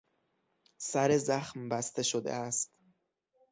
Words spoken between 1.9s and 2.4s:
شده